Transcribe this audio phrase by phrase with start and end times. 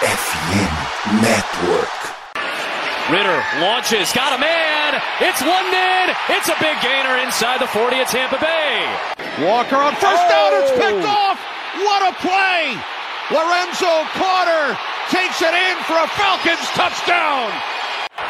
[0.00, 1.92] FM Network.
[3.12, 4.96] Ritter launches, got a man.
[5.20, 6.16] It's London.
[6.32, 8.80] It's a big gainer inside the 40 at Tampa Bay.
[9.44, 10.56] Walker on first down.
[10.56, 10.80] It's oh!
[10.80, 11.36] picked off.
[11.84, 12.80] What a play!
[13.28, 14.72] Lorenzo Carter
[15.12, 17.52] takes it in for a Falcons touchdown.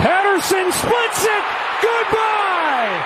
[0.03, 1.45] Patterson splits it.
[1.87, 2.99] Goodbye.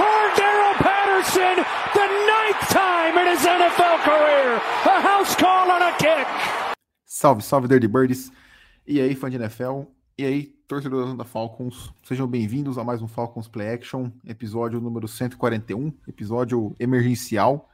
[0.00, 1.60] Cordero Patterson,
[1.92, 4.56] the ninth time in his NFL career.
[4.56, 6.24] A house call on a kick.
[7.20, 8.30] Salve, salve Dirty Birds.
[8.86, 9.80] E aí, fã de NFL?
[10.16, 11.92] E aí, torcedores da Falcons?
[12.04, 17.68] Sejam bem-vindos a mais um Falcons Play Action, episódio número 141, episódio emergencial.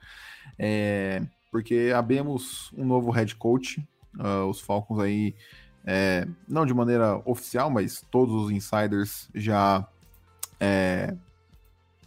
[0.58, 3.86] É, porque abemos um novo head coach.
[4.18, 5.34] Uh, os Falcons aí,
[5.84, 9.86] é, não de maneira oficial, mas todos os insiders já
[10.58, 11.14] é,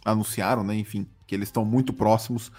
[0.04, 0.74] anunciaram, né?
[0.74, 2.50] Enfim, que eles estão muito próximos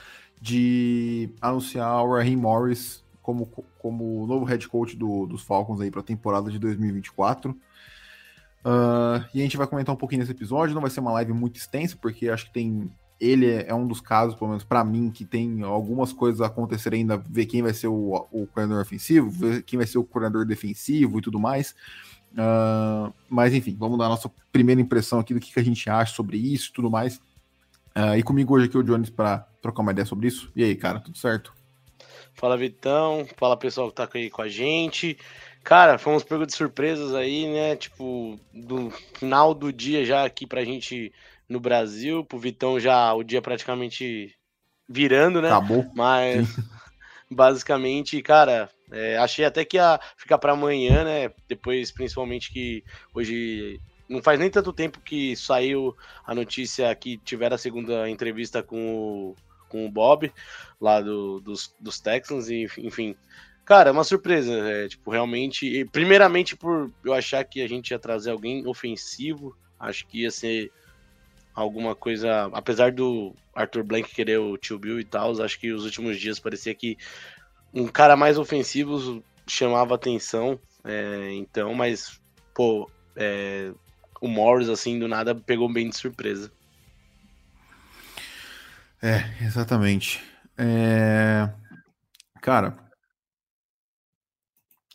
[0.42, 3.46] de anunciar o Raheem Morris como,
[3.78, 7.52] como novo head coach do, dos Falcons aí para a temporada de 2024.
[7.52, 10.74] Uh, e a gente vai comentar um pouquinho nesse episódio.
[10.74, 12.92] Não vai ser uma live muito extensa, porque acho que tem.
[13.20, 16.94] Ele é um dos casos, pelo menos para mim, que tem algumas coisas a acontecer
[16.94, 20.46] ainda, ver quem vai ser o, o coordenador ofensivo, ver quem vai ser o coordenador
[20.46, 21.76] defensivo e tudo mais.
[22.32, 25.90] Uh, mas enfim, vamos dar a nossa primeira impressão aqui do que, que a gente
[25.90, 27.18] acha sobre isso e tudo mais.
[27.96, 30.50] Uh, e comigo hoje aqui o Jones para trocar uma ideia sobre isso.
[30.56, 31.54] E aí, cara, tudo certo?
[32.40, 35.18] Fala Vitão, fala pessoal que tá aí com a gente.
[35.62, 37.76] Cara, fomos pegos de surpresas aí, né?
[37.76, 41.12] Tipo, do final do dia já aqui pra gente
[41.50, 44.34] no Brasil, pro Vitão já o dia praticamente
[44.88, 45.50] virando, né?
[45.50, 45.92] Acabou.
[45.94, 46.48] Mas
[47.30, 51.34] basicamente, cara, é, achei até que ia ficar para amanhã, né?
[51.46, 55.94] Depois, principalmente que hoje não faz nem tanto tempo que saiu
[56.26, 59.36] a notícia que tiveram a segunda entrevista com o,
[59.70, 60.32] com o Bob,
[60.82, 63.16] lá do, dos, dos Texans, e enfim.
[63.64, 68.00] Cara, é uma surpresa, é, tipo, realmente, primeiramente por eu achar que a gente ia
[68.00, 70.72] trazer alguém ofensivo, acho que ia ser
[71.54, 75.86] alguma coisa, apesar do Arthur Blank querer o Tio Bill e tal, acho que os
[75.86, 76.98] últimos dias parecia que
[77.74, 82.20] um cara mais ofensivo chamava atenção, é, então, mas,
[82.56, 83.72] pô, é,
[84.22, 86.52] o Morris, assim, do nada, pegou bem de surpresa.
[89.02, 90.22] É, exatamente.
[90.58, 91.50] É...
[92.42, 92.78] Cara,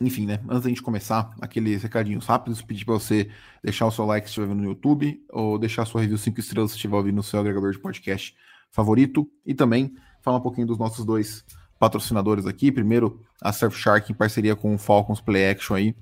[0.01, 0.41] enfim, né?
[0.49, 3.31] Antes da gente começar, aqueles recadinhos rápidos, pedir para você
[3.63, 6.71] deixar o seu like se estiver vendo no YouTube, ou deixar sua review 5 estrelas
[6.71, 8.35] se estiver ouvindo no seu agregador de podcast
[8.71, 11.45] favorito, e também falar um pouquinho dos nossos dois
[11.79, 12.71] patrocinadores aqui.
[12.71, 15.95] Primeiro, a Surfshark em parceria com o Falcons Play Action aí.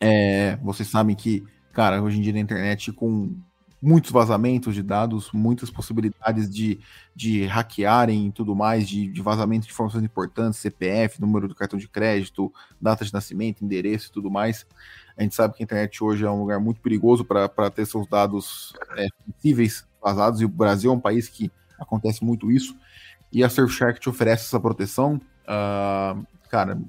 [0.00, 3.36] É, vocês sabem que, cara, hoje em dia na internet, com
[3.80, 6.80] muitos vazamentos de dados, muitas possibilidades de,
[7.14, 11.78] de hackearem e tudo mais, de, de vazamento de informações importantes, CPF, número do cartão
[11.78, 14.66] de crédito, data de nascimento, endereço e tudo mais.
[15.16, 18.06] A gente sabe que a internet hoje é um lugar muito perigoso para ter seus
[18.06, 22.76] dados é, sensíveis vazados, e o Brasil é um país que acontece muito isso.
[23.32, 25.20] E a Surfshark te oferece essa proteção.
[25.44, 26.80] Uh, cara,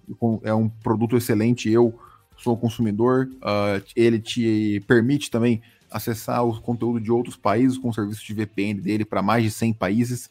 [0.43, 1.69] é um produto excelente.
[1.69, 1.99] Eu
[2.37, 5.61] sou consumidor, uh, ele te permite também
[5.91, 9.51] acessar o conteúdo de outros países com o serviço de VPN dele para mais de
[9.51, 10.29] 100 países.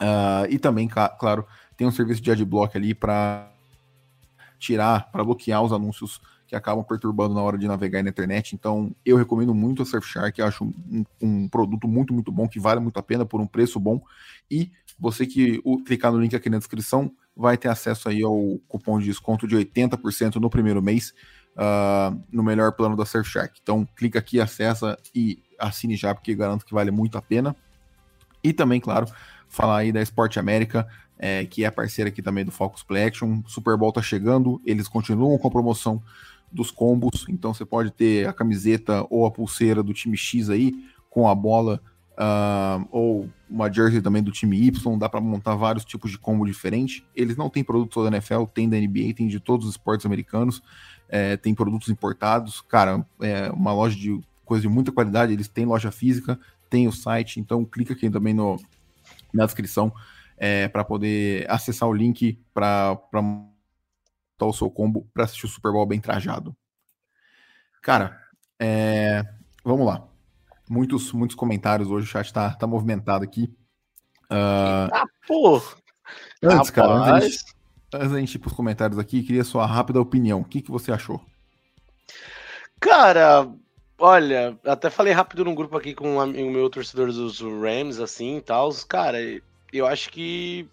[0.00, 1.46] Uh, e também, claro,
[1.76, 3.50] tem um serviço de adblock ali para
[4.58, 8.56] tirar, para bloquear os anúncios que acabam perturbando na hora de navegar na internet.
[8.56, 12.80] Então, eu recomendo muito a Surfshark, acho um, um, produto muito, muito bom, que vale
[12.80, 14.02] muito a pena por um preço bom.
[14.50, 18.58] E você que o, clicar no link aqui na descrição vai ter acesso aí ao
[18.66, 21.14] cupom de desconto de 80% no primeiro mês
[21.56, 23.58] uh, no melhor plano da Surfshark.
[23.62, 27.54] Então, clica aqui, acessa e assine já, porque garanto que vale muito a pena.
[28.42, 29.06] E também, claro,
[29.48, 30.86] falar aí da Sport América,
[31.18, 33.42] é, que é parceira aqui também do Focus Play Action.
[33.46, 36.02] Super Bowl tá chegando, eles continuam com a promoção
[36.50, 40.74] dos combos, então você pode ter a camiseta ou a pulseira do time X aí,
[41.08, 41.80] com a bola,
[42.12, 46.44] uh, ou uma jersey também do time Y, dá para montar vários tipos de combo
[46.46, 47.04] diferentes.
[47.14, 50.62] Eles não têm produtos da NFL, tem da NBA, tem de todos os esportes americanos
[51.10, 52.60] é, tem produtos importados.
[52.62, 56.38] Cara, é uma loja de coisa de muita qualidade, eles têm loja física,
[56.68, 58.58] tem o site, então clica aqui também no,
[59.34, 59.92] na descrição
[60.36, 62.98] é, para poder acessar o link para
[64.40, 66.56] o seu combo para assistir o Super Bowl bem trajado.
[67.82, 68.18] Cara,
[68.58, 69.24] é,
[69.64, 70.06] vamos lá.
[70.68, 73.52] Muitos, muitos comentários hoje, o chat tá, tá movimentado aqui.
[74.30, 75.56] Uh, ah, pô!
[76.42, 76.70] Antes, Rapaz.
[76.70, 77.44] cara, antes,
[77.92, 80.40] Antes da gente ir para os comentários aqui, queria sua rápida opinião.
[80.40, 81.20] O que, que você achou?
[82.78, 83.48] Cara,
[83.98, 88.40] olha, até falei rápido num grupo aqui com amigo meu, torcedor dos Rams, assim e
[88.40, 88.72] tal.
[88.88, 89.18] Cara,
[89.72, 90.68] eu acho que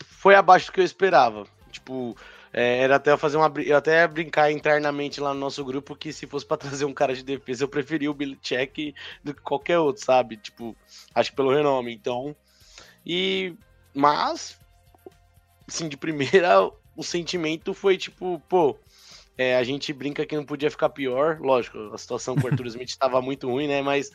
[0.00, 1.46] foi abaixo do que eu esperava.
[1.70, 2.16] Tipo,
[2.56, 3.52] É, era até fazer uma.
[3.66, 7.12] Eu até brincar internamente lá no nosso grupo que se fosse para trazer um cara
[7.12, 8.94] de defesa, eu preferia o Belichick
[9.24, 10.36] do que qualquer outro, sabe?
[10.36, 10.76] Tipo,
[11.12, 11.92] acho que pelo renome.
[11.92, 12.34] Então.
[13.04, 13.54] E.
[13.92, 14.56] Mas.
[15.66, 18.76] Assim, de primeira, o sentimento foi tipo, pô.
[19.36, 21.40] É, a gente brinca que não podia ficar pior.
[21.40, 23.82] Lógico, a situação com o Arthur Smith estava muito ruim, né?
[23.82, 24.12] Mas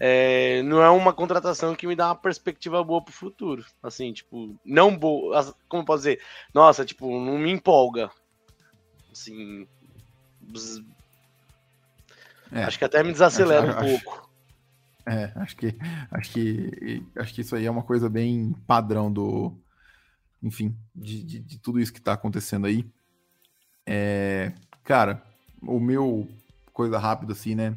[0.00, 3.64] é, não é uma contratação que me dá uma perspectiva boa pro futuro.
[3.82, 5.54] Assim, tipo, não boa.
[5.68, 6.20] Como posso dizer?
[6.54, 8.10] Nossa, tipo, não me empolga.
[9.12, 9.68] Assim.
[12.50, 14.30] É, acho que até me desacelera acho, um pouco.
[15.06, 15.76] É, acho que,
[16.10, 19.56] acho que acho que isso aí é uma coisa bem padrão do,
[20.42, 22.84] enfim, de, de, de tudo isso que tá acontecendo aí.
[23.86, 24.52] É,
[24.84, 25.22] cara,
[25.62, 26.28] o meu
[26.72, 27.76] coisa rápida assim, né?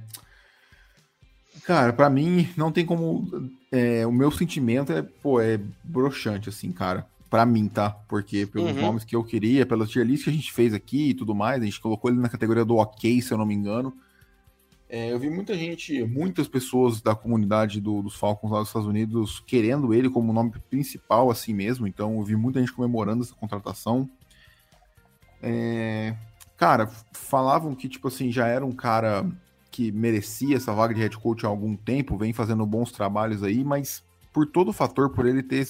[1.65, 3.27] Cara, para mim não tem como.
[3.71, 7.07] É, o meu sentimento é, pô, é broxante, assim, cara.
[7.29, 7.89] Para mim, tá?
[8.07, 8.81] Porque pelos uhum.
[8.81, 11.62] nomes que eu queria, pelas tier list que a gente fez aqui e tudo mais,
[11.62, 13.94] a gente colocou ele na categoria do ok, se eu não me engano.
[14.87, 18.87] É, eu vi muita gente, muitas pessoas da comunidade do, dos Falcons lá dos Estados
[18.87, 21.87] Unidos querendo ele como nome principal, assim mesmo.
[21.87, 24.09] Então eu vi muita gente comemorando essa contratação.
[25.41, 26.15] É,
[26.55, 29.25] cara, falavam que, tipo assim, já era um cara
[29.71, 33.63] que merecia essa vaga de head coach há algum tempo, vem fazendo bons trabalhos aí,
[33.63, 35.67] mas por todo o fator, por ele ter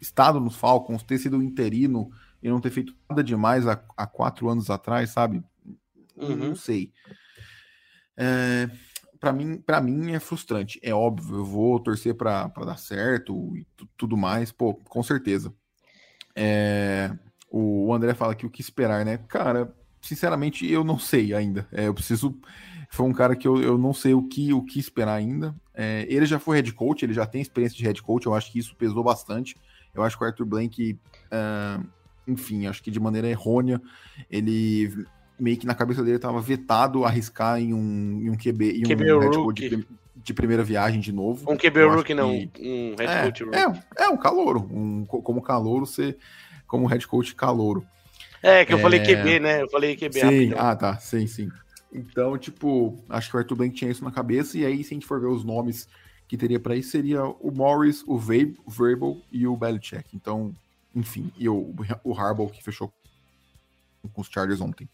[0.00, 2.10] estado nos Falcons, ter sido interino
[2.42, 5.42] e não ter feito nada demais há, há quatro anos atrás, sabe?
[6.16, 6.36] Uhum.
[6.36, 6.92] Não sei.
[8.16, 8.68] É,
[9.18, 10.78] para mim, para mim é frustrante.
[10.82, 13.66] É óbvio, eu vou torcer para dar certo e
[13.96, 15.52] tudo mais, pô, com certeza.
[16.36, 17.10] É,
[17.50, 19.18] o André fala que o que esperar, né?
[19.28, 21.66] Cara, sinceramente, eu não sei ainda.
[21.72, 22.38] É, eu preciso
[22.94, 25.52] foi um cara que eu, eu não sei o que, o que esperar ainda.
[25.74, 28.52] É, ele já foi head coach, ele já tem experiência de head coach, eu acho
[28.52, 29.56] que isso pesou bastante.
[29.92, 31.84] Eu acho que o Arthur Blank, uh,
[32.26, 33.82] enfim, acho que de maneira errônea,
[34.30, 35.06] ele
[35.38, 39.12] meio que na cabeça dele estava vetado arriscar em um, em um QB, em QB
[39.12, 39.86] um head coach de,
[40.16, 41.50] de, primeira viagem de novo.
[41.50, 43.58] Um QB rookie, não, um head é, coach rookie.
[43.58, 46.16] É, é um calouro, um, como calouro, você,
[46.66, 47.84] como head coach calouro.
[48.42, 48.80] É, que eu é...
[48.80, 49.62] falei QB, né?
[49.62, 50.58] Eu falei QB sim, rapidão.
[50.58, 51.48] Ah, tá, sim, sim.
[51.92, 54.94] Então, tipo, acho que o Arthur Blank tinha isso na cabeça, e aí, se a
[54.94, 55.88] gente for ver os nomes
[56.26, 60.04] que teria para isso, seria o Morris, o Verbal e o Belichick.
[60.14, 60.54] Então,
[60.94, 62.92] enfim, e o, o Harbaugh que fechou
[64.12, 64.88] com os Chargers ontem.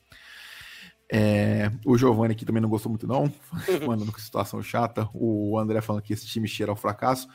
[1.13, 3.33] É, o Giovanni aqui também não gostou muito, não.
[3.87, 5.09] Mandando que situação chata.
[5.13, 7.29] O André falando que esse time cheira ao fracasso.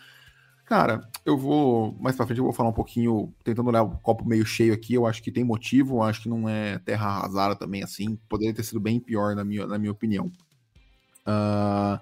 [0.66, 1.96] Cara, eu vou.
[2.00, 4.96] Mais pra frente eu vou falar um pouquinho, tentando olhar o copo meio cheio aqui.
[4.96, 8.18] Eu acho que tem motivo, acho que não é terra arrasada também assim.
[8.28, 10.32] Poderia ter sido bem pior, na minha, na minha opinião.
[11.28, 12.00] Uh,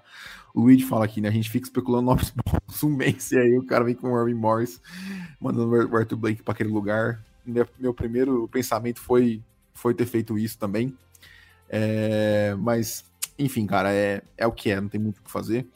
[0.54, 1.28] o Luigi fala aqui, né?
[1.28, 4.18] A gente fica especulando nomes bons um mês e aí o cara vem com o
[4.18, 4.80] Irving Morris,
[5.40, 7.22] mandando o Arthur Blake para aquele lugar.
[7.44, 9.42] Meu, meu, primeiro pensamento foi,
[9.74, 10.96] foi ter feito isso também.
[11.76, 13.04] É, mas,
[13.36, 15.66] enfim, cara, é, é o que é, não tem muito o que fazer.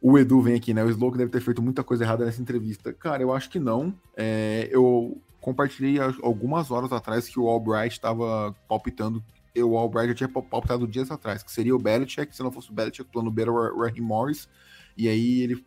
[0.00, 0.82] O Edu vem aqui, né?
[0.82, 2.94] O Slow deve ter feito muita coisa errada nessa entrevista.
[2.94, 3.92] Cara, eu acho que não.
[4.16, 9.22] É, eu compartilhei algumas horas atrás que o Albright estava palpitando.
[9.54, 12.74] O Albright já tinha palpitado dias atrás, que seria o Belichick, se não fosse o
[12.74, 14.48] Belichick, o plano B era o Raheem Morris.
[14.96, 15.62] E aí ele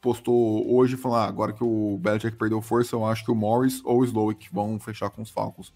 [0.00, 3.82] postou hoje falando: ah, agora que o Belichick perdeu força, eu acho que o Morris
[3.84, 5.72] ou o Slowick vão fechar com os Falcons.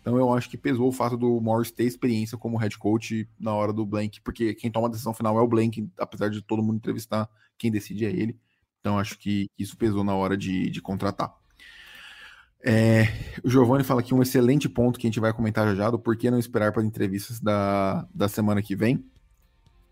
[0.00, 3.54] Então eu acho que pesou o fato do Morris ter experiência como head coach na
[3.54, 6.62] hora do Blank, porque quem toma a decisão final é o Blank, apesar de todo
[6.62, 7.28] mundo entrevistar,
[7.58, 8.38] quem decide é ele.
[8.80, 11.34] Então acho que isso pesou na hora de, de contratar.
[12.62, 13.08] É,
[13.42, 15.98] o Giovanni fala aqui um excelente ponto que a gente vai comentar já já, do
[15.98, 19.04] porquê não esperar para as entrevistas da, da semana que vem.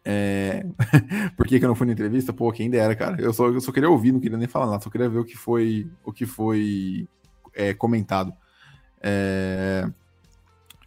[0.05, 0.65] É...
[1.37, 2.33] Por que, que, eu não fui na entrevista?
[2.33, 3.21] Pô, quem dera, cara.
[3.21, 5.25] Eu só, eu só queria ouvir, não queria nem falar nada, só queria ver o
[5.25, 7.07] que foi, o que foi
[7.55, 8.33] é, comentado.
[9.01, 9.89] É...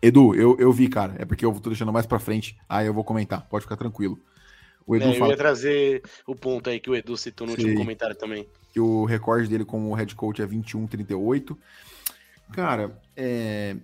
[0.01, 1.15] Edu, eu, eu vi, cara.
[1.19, 2.57] É porque eu tô deixando mais pra frente.
[2.67, 3.47] Aí eu vou comentar.
[3.47, 4.19] Pode ficar tranquilo.
[4.85, 5.27] O Edu é, fala...
[5.27, 8.47] Eu ia trazer o ponto aí que o Edu citou no último comentário também.
[8.71, 11.55] Que o recorde dele como head coach é 21-38.
[12.51, 13.75] Cara, é...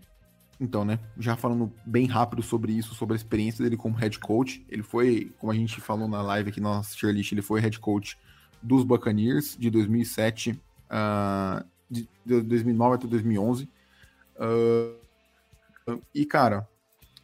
[0.59, 0.99] Então, né?
[1.19, 4.65] Já falando bem rápido sobre isso, sobre a experiência dele como head coach.
[4.69, 7.61] Ele foi, como a gente falou na live aqui na nossa tier list, ele foi
[7.61, 8.17] head coach
[8.61, 13.69] dos Buccaneers de 2007, uh, de 2009 até 2011.
[14.39, 16.67] Uh, e, cara,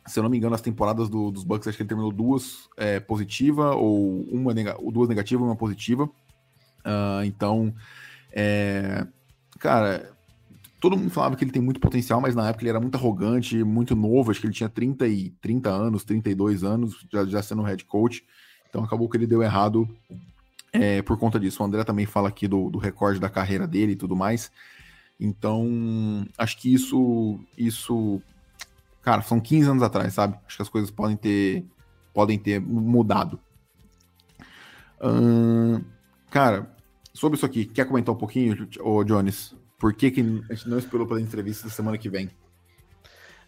[0.06, 2.70] se eu não me engano, as temporadas do, dos Bucks, acho que ele terminou duas
[2.78, 6.06] é, positiva, ou uma nega, duas negativas, uma positiva.
[6.06, 7.74] Uh, então,
[8.32, 9.08] é,
[9.60, 10.12] cara,
[10.80, 13.64] todo mundo falava que ele tem muito potencial, mas na época ele era muito arrogante,
[13.64, 17.62] muito novo, acho que ele tinha 30, e, 30 anos, 32 anos, já, já sendo
[17.62, 18.26] head coach.
[18.68, 19.88] Então acabou que ele deu errado
[20.74, 21.62] é, por conta disso.
[21.62, 24.52] O André também fala aqui do, do recorde da carreira dele e tudo mais.
[25.24, 28.22] Então, acho que isso, isso
[29.02, 30.38] cara, são 15 anos atrás, sabe?
[30.46, 31.66] Acho que as coisas podem ter,
[32.14, 33.40] podem ter mudado.
[35.02, 35.82] Hum,
[36.30, 36.76] cara,
[37.14, 39.56] sobre isso aqui, quer comentar um pouquinho, ô Jones?
[39.80, 42.30] Por que, que a gente não esperou pela entrevista da semana que vem?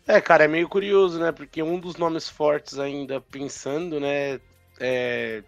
[0.08, 1.34] É, cara, é meio curioso, né?
[1.34, 4.40] Porque um dos nomes fortes ainda pensando, né?
[4.80, 5.44] É,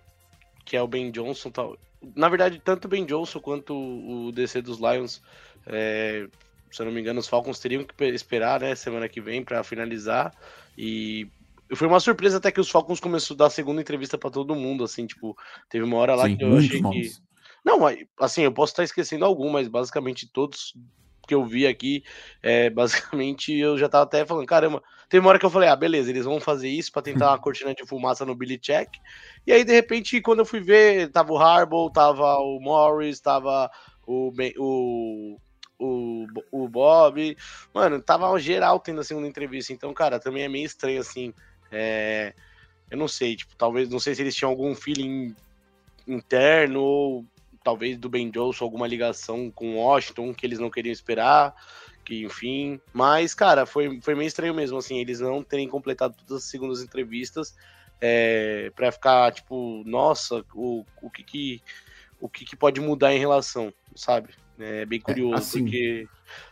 [0.66, 1.52] que é o Ben Johnson.
[1.52, 1.78] Tal.
[2.16, 5.22] Na verdade, tanto o Ben Johnson quanto o DC dos Lions,
[5.68, 6.28] é,
[6.72, 8.76] se eu não me engano, os Falcons teriam que esperar, né?
[8.76, 10.34] Semana que vem para finalizar.
[10.78, 11.28] E
[11.76, 14.56] foi uma surpresa até que os Falcons começou a dar a segunda entrevista para todo
[14.56, 15.36] mundo, assim, tipo,
[15.70, 17.12] teve uma hora lá Sim, que eu achei que.
[17.66, 17.80] Não,
[18.20, 20.74] assim, eu posso estar esquecendo algum, mas basicamente todos
[21.28, 22.04] que eu vi aqui,
[22.42, 25.76] é, basicamente eu já tava até falando, caramba, tem uma hora que eu falei, ah,
[25.76, 28.90] beleza, eles vão fazer isso para tentar uma cortina de fumaça no Billy Check.
[29.46, 33.70] E aí, de repente, quando eu fui ver, tava o Harbaugh, tava o Morris, tava
[34.06, 35.38] o, o,
[35.80, 37.38] o, o Bob,
[37.74, 39.74] mano, tava geral tendo a segunda entrevista.
[39.74, 41.34] Então, cara, também é meio estranho assim.
[41.72, 42.34] É,
[42.90, 45.36] eu não sei, tipo, talvez, não sei se eles tinham algum feeling
[46.08, 47.26] interno ou
[47.64, 51.54] talvez do Ben Johnson alguma ligação com Washington que eles não queriam esperar,
[52.06, 52.80] que enfim.
[52.94, 56.82] Mas, cara, foi, foi meio estranho mesmo, assim, eles não terem completado todas as segundas
[56.82, 57.54] entrevistas
[58.00, 61.62] é, para ficar, tipo, nossa, o, o que que
[62.20, 64.34] o que, que pode mudar em relação, sabe?
[64.60, 66.08] É bem é, curioso, é, assim, porque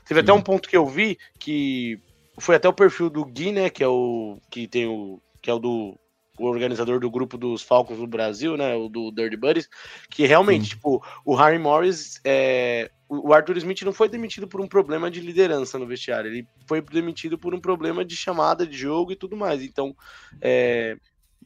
[0.05, 0.23] teve sim.
[0.23, 1.99] até um ponto que eu vi que
[2.37, 5.53] foi até o perfil do Gui, né, que é o que tem o que é
[5.53, 5.97] o do
[6.37, 9.69] o organizador do grupo dos Falcons do Brasil, né, o do Dirty Buddies,
[10.09, 10.69] que realmente, Sim.
[10.71, 15.21] tipo, o Harry Morris, é, o Arthur Smith não foi demitido por um problema de
[15.21, 19.37] liderança no vestiário, ele foi demitido por um problema de chamada de jogo e tudo
[19.37, 19.61] mais.
[19.61, 19.95] Então,
[20.41, 20.97] é...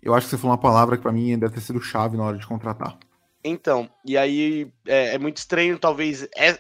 [0.01, 2.23] eu acho que você falou uma palavra que para mim deve ter sido chave na
[2.23, 2.97] hora de contratar.
[3.43, 6.60] Então, e aí é, é muito estranho, talvez, é,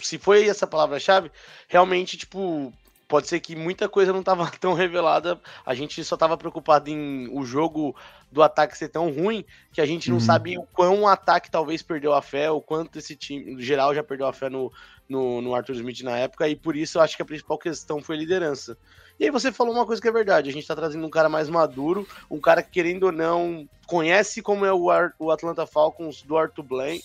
[0.00, 1.30] se foi essa palavra-chave,
[1.68, 2.72] realmente, tipo,
[3.12, 5.38] pode ser que muita coisa não estava tão revelada.
[5.66, 7.94] A gente só estava preocupado em o jogo
[8.30, 10.20] do ataque ser tão ruim que a gente não uhum.
[10.20, 13.94] sabe o quão o ataque talvez perdeu a fé, o quanto esse time, no geral,
[13.94, 14.72] já perdeu a fé no,
[15.06, 18.00] no, no Arthur Smith na época, e por isso eu acho que a principal questão
[18.00, 18.78] foi liderança.
[19.20, 21.28] E aí você falou uma coisa que é verdade, a gente tá trazendo um cara
[21.28, 24.86] mais maduro, um cara que, querendo ou não, conhece como é o,
[25.18, 27.02] o Atlanta Falcons do Arthur Blank,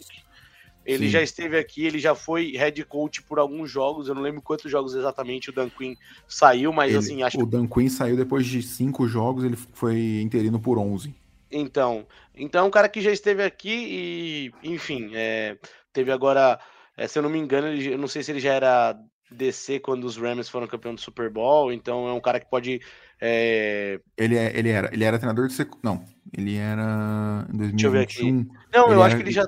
[0.85, 1.11] ele Sim.
[1.11, 4.07] já esteve aqui, ele já foi head coach por alguns jogos.
[4.07, 7.45] Eu não lembro quantos jogos exatamente o Dan Quinn saiu, mas ele, assim, acho O
[7.45, 11.13] Dan Quinn saiu depois de cinco jogos, ele foi interino por 11.
[11.51, 15.57] Então, então é um cara que já esteve aqui e, enfim, é,
[15.91, 16.57] teve agora,
[16.95, 18.97] é, se eu não me engano, ele, eu não sei se ele já era
[19.29, 22.79] DC quando os Rams foram campeão do Super Bowl, então é um cara que pode.
[23.19, 23.99] É...
[24.17, 26.03] Ele, é, ele era, ele era treinador de não,
[26.35, 27.71] ele era em 2021.
[27.71, 28.47] Deixa eu ver aqui.
[28.73, 29.45] Não, eu acho que ele já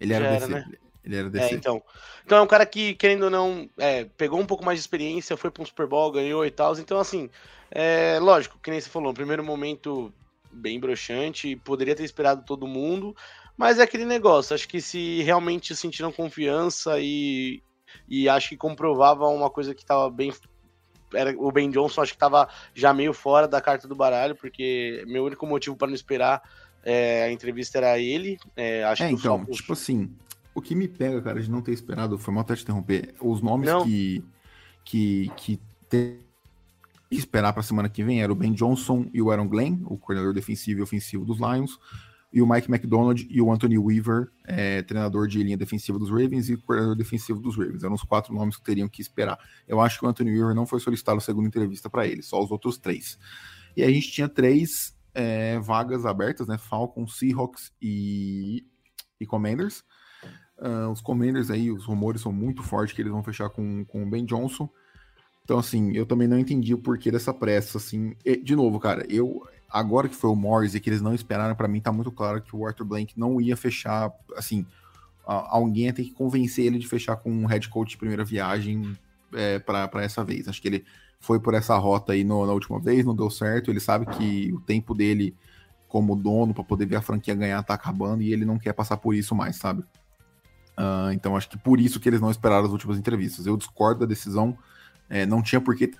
[0.00, 0.52] ele era, era DC.
[0.52, 0.64] Né?
[1.04, 1.44] Ele era DC.
[1.44, 1.82] É, então.
[2.24, 5.36] Então é um cara que, querendo ou não, é, pegou um pouco mais de experiência,
[5.36, 6.78] foi para um Super Bowl, ganhou e tal.
[6.78, 7.28] Então, assim,
[7.70, 10.12] é, lógico, que nem você falou, um primeiro momento
[10.52, 13.16] bem broxante, poderia ter esperado todo mundo,
[13.56, 14.54] mas é aquele negócio.
[14.54, 17.62] Acho que se realmente sentiram confiança e,
[18.08, 20.32] e acho que comprovava uma coisa que estava bem.
[21.12, 25.04] Era, o Ben Johnson acho que estava já meio fora da carta do baralho, porque
[25.06, 26.42] meu único motivo para não esperar
[26.84, 28.38] é, a entrevista era ele.
[28.56, 30.10] É, acho é, que então, tipo assim,
[30.54, 33.40] o que me pega, cara, de não ter esperado, foi mal até te interromper, os
[33.40, 33.84] nomes não.
[33.84, 34.24] que
[34.84, 36.18] que, que tem
[37.08, 39.82] que esperar para a semana que vem era o Ben Johnson e o Aaron Glenn,
[39.84, 41.78] o coordenador defensivo e ofensivo dos Lions,
[42.32, 46.48] e o Mike McDonald e o Anthony Weaver, é, treinador de linha defensiva dos Ravens
[46.48, 47.82] e coordenador defensivo dos Ravens.
[47.82, 49.38] Eram os quatro nomes que teriam que esperar.
[49.66, 52.42] Eu acho que o Anthony Weaver não foi solicitado a segunda entrevista para ele, só
[52.42, 53.18] os outros três.
[53.76, 56.56] E a gente tinha três é, vagas abertas, né?
[56.56, 58.64] Falcons, Seahawks e,
[59.20, 59.82] e Commanders.
[60.56, 64.02] Uh, os Commanders aí, os rumores são muito fortes que eles vão fechar com, com
[64.02, 64.68] o Ben Johnson.
[65.42, 68.14] Então, assim, eu também não entendi o porquê dessa pressa, assim.
[68.24, 71.54] E, de novo, cara, eu agora que foi o Morris e que eles não esperaram,
[71.54, 74.66] para mim tá muito claro que o Arthur Blank não ia fechar, assim,
[75.24, 78.96] alguém ia ter que convencer ele de fechar com um head coach de primeira viagem
[79.32, 80.48] é, para essa vez.
[80.48, 80.84] Acho que ele
[81.20, 83.70] foi por essa rota aí no, na última vez, não deu certo.
[83.70, 85.36] Ele sabe que o tempo dele
[85.86, 88.96] como dono para poder ver a franquia ganhar tá acabando e ele não quer passar
[88.96, 89.82] por isso mais, sabe?
[90.78, 93.46] Uh, então acho que por isso que eles não esperaram as últimas entrevistas.
[93.46, 94.56] Eu discordo da decisão,
[95.08, 95.92] é, não tinha por que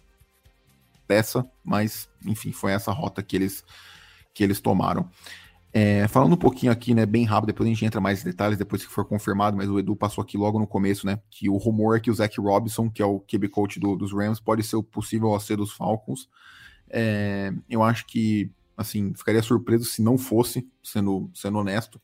[1.12, 3.64] essa, mas enfim, foi essa rota que eles
[4.32, 5.08] que eles tomaram.
[5.72, 8.58] É, falando um pouquinho aqui, né, bem rápido, depois a gente entra mais em detalhes,
[8.58, 11.56] depois que for confirmado, mas o Edu passou aqui logo no começo, né, que o
[11.56, 14.64] rumor é que o Zach Robinson, que é o QB coach do, dos Rams, pode
[14.64, 16.28] ser o possível AC dos Falcons.
[16.88, 22.00] É, eu acho que, assim, ficaria surpreso se não fosse, sendo, sendo honesto.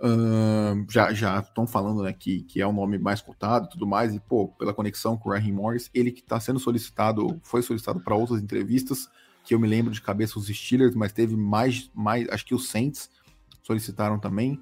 [0.00, 3.84] Uh, já já estão falando né, que, que é o nome mais cotado e tudo
[3.84, 7.62] mais, e pô, pela conexão com o Raheem Morris, ele que está sendo solicitado, foi
[7.62, 9.08] solicitado para outras entrevistas,
[9.44, 12.68] que eu me lembro de cabeça os Steelers, mas teve mais, mais acho que os
[12.68, 13.10] Saints
[13.62, 14.60] solicitaram também.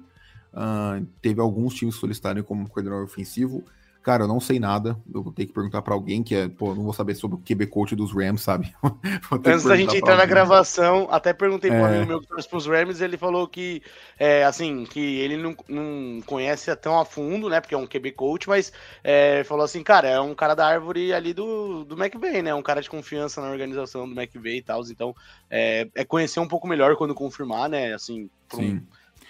[0.53, 3.63] Uh, teve alguns times que solicitaram como coordenador ofensivo.
[4.07, 4.97] Cara, eu não sei nada.
[5.13, 7.41] Eu vou ter que perguntar para alguém que é, pô, não vou saber sobre o
[7.41, 8.73] QB coach dos Rams, sabe?
[9.45, 11.89] Antes da gente entrar na gravação, até perguntei para um é...
[11.89, 13.83] amigo meu que trouxe pros Rams, ele falou que,
[14.17, 17.59] é, assim, que ele não, não conhece tão a fundo, né?
[17.59, 18.71] Porque é um QB coach, mas
[19.03, 22.55] é, falou assim, cara, é um cara da árvore ali do, do McVay, né?
[22.55, 24.81] Um cara de confiança na organização do McVay e tal.
[24.83, 25.13] Então,
[25.49, 27.93] é, é conhecer um pouco melhor quando confirmar, né?
[27.93, 28.75] Assim, Sim.
[28.75, 28.81] Um,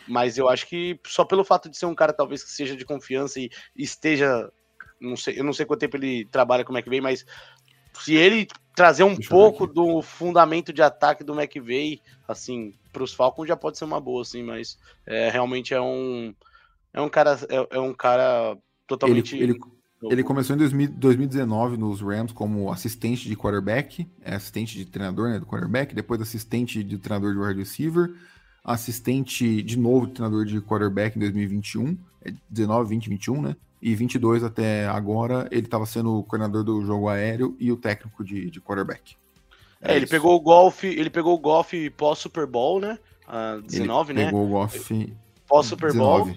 [0.07, 2.85] mas eu acho que só pelo fato de ser um cara talvez que seja de
[2.85, 4.49] confiança e esteja
[4.99, 7.25] não sei, eu não sei quanto tempo ele trabalha com o McVay, mas
[7.93, 13.13] se ele trazer um Deixa pouco do fundamento de ataque do McVay, assim, para os
[13.13, 16.33] Falcons já pode ser uma boa, assim, mas é, realmente é um
[16.93, 19.59] é um cara é, é um cara totalmente ele, ele,
[20.03, 25.29] ele começou em 2000, 2019 nos Rams como assistente de quarterback, é assistente de treinador
[25.29, 28.13] né, do quarterback, depois assistente de treinador de wide receiver,
[28.63, 31.97] assistente de novo de treinador de quarterback em 2021,
[32.49, 33.55] 19, 20, 21, né?
[33.81, 38.23] E 22 até agora ele estava sendo o coordenador do jogo aéreo e o técnico
[38.23, 39.15] de, de quarterback.
[39.81, 42.97] É, é ele pegou o golfe, ele pegou o golfe pós Super Bowl, né?
[43.27, 44.25] Uh, 19, ele né?
[44.27, 45.13] Pegou o golfe
[45.47, 46.33] pós Super Bowl.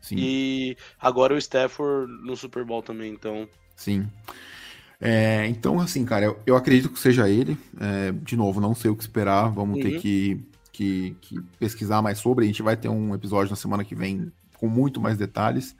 [0.00, 0.16] Sim.
[0.18, 3.48] E agora o Stafford no Super Bowl também, então.
[3.74, 4.06] Sim.
[5.00, 7.58] É, então, assim, cara, eu, eu, acredito que seja ele.
[7.80, 9.48] É, de novo, não sei o que esperar.
[9.48, 9.82] Vamos uhum.
[9.82, 12.44] ter que, que, que pesquisar mais sobre.
[12.44, 15.74] A gente vai ter um episódio na semana que vem com muito mais detalhes.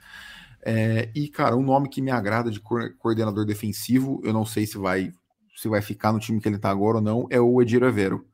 [0.67, 4.79] É, e, cara, um nome que me agrada de coordenador defensivo, eu não sei se
[4.79, 5.13] vai
[5.55, 8.25] se vai ficar no time que ele tá agora ou não, é o Edir Avero.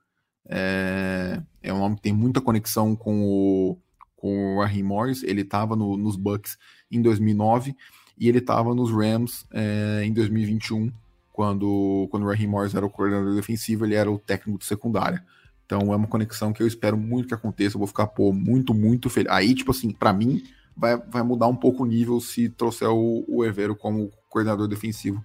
[0.49, 3.77] É, é um nome que tem muita conexão com o,
[4.15, 5.21] com o Raheem Morris.
[5.21, 6.57] Ele estava no, nos Bucks
[6.89, 7.75] em 2009
[8.17, 10.91] e ele estava nos Rams é, em 2021,
[11.31, 15.23] quando, quando o Raheem Morris era o coordenador defensivo, ele era o técnico de secundária.
[15.65, 17.75] Então é uma conexão que eu espero muito que aconteça.
[17.75, 19.31] Eu vou ficar, pô, muito, muito feliz.
[19.31, 20.43] Aí, tipo assim, para mim,
[20.75, 25.23] vai, vai mudar um pouco o nível se trouxer o, o Evero como coordenador defensivo,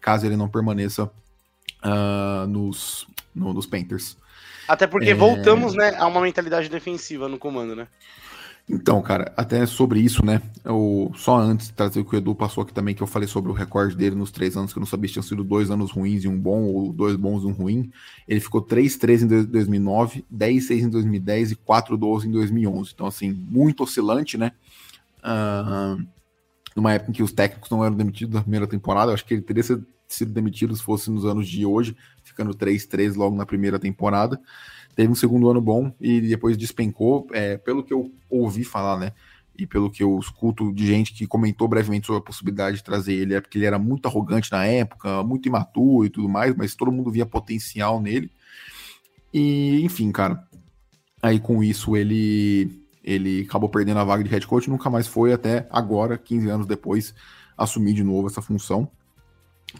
[0.00, 1.04] caso ele não permaneça
[1.84, 4.16] uh, nos, no, nos Panthers.
[4.66, 5.14] Até porque é...
[5.14, 7.88] voltamos né, a uma mentalidade defensiva no comando, né?
[8.68, 10.40] Então, cara, até sobre isso, né?
[10.64, 13.50] Eu, só antes trazer o que o Edu passou aqui também, que eu falei sobre
[13.50, 15.90] o recorde dele nos três anos, que eu não sabia se tinham sido dois anos
[15.90, 17.90] ruins e um bom, ou dois bons e um ruim.
[18.26, 22.92] Ele ficou 3-3 em 2009, 10-6 em 2010 e 4-12 em 2011.
[22.94, 24.52] Então, assim, muito oscilante, né?
[25.18, 26.02] Uh,
[26.74, 29.34] numa época em que os técnicos não eram demitidos na primeira temporada, eu acho que
[29.34, 33.78] ele teria sido demitido se fosse nos anos de hoje, ficando 3-3 logo na primeira
[33.78, 34.40] temporada.
[34.94, 39.12] Teve um segundo ano bom e depois despencou, é, pelo que eu ouvi falar, né?
[39.56, 43.14] E pelo que eu escuto de gente que comentou brevemente sobre a possibilidade de trazer
[43.14, 46.74] ele, é porque ele era muito arrogante na época, muito imaturo e tudo mais, mas
[46.74, 48.30] todo mundo via potencial nele.
[49.32, 50.46] E, enfim, cara,
[51.22, 55.32] aí com isso ele ele acabou perdendo a vaga de head coach, nunca mais foi
[55.32, 57.14] até agora, 15 anos depois,
[57.56, 58.90] assumir de novo essa função.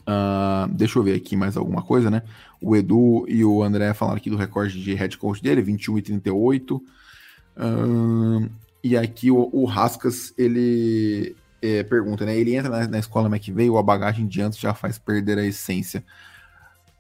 [0.01, 2.23] Uh, deixa eu ver aqui mais alguma coisa, né?
[2.61, 6.03] O Edu e o André falaram aqui do recorde de head coach dele, 21 e
[6.03, 6.77] 38.
[6.77, 8.51] Uh,
[8.83, 12.37] e aqui o, o Rascas, ele é, pergunta, né?
[12.37, 16.05] Ele entra na, na escola McVeigh a bagagem de antes já faz perder a essência?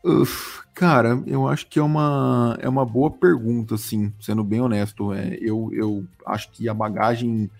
[0.02, 5.12] Uf, cara, eu acho que é uma, é uma boa pergunta, assim, sendo bem honesto.
[5.12, 7.50] É, eu, eu acho que a bagagem